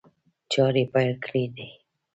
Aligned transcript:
چاري 0.51 0.83
پيل 0.93 1.11
کړي 1.25 1.45
دي. 1.55 1.69